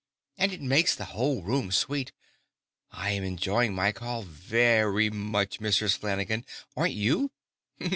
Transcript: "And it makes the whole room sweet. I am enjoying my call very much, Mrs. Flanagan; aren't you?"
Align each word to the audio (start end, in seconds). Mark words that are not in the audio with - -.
"And 0.35 0.51
it 0.51 0.63
makes 0.63 0.95
the 0.95 1.05
whole 1.05 1.43
room 1.43 1.71
sweet. 1.71 2.11
I 2.89 3.11
am 3.11 3.23
enjoying 3.23 3.75
my 3.75 3.91
call 3.91 4.23
very 4.23 5.11
much, 5.11 5.59
Mrs. 5.59 5.95
Flanagan; 5.95 6.43
aren't 6.75 6.95
you?" 6.95 7.29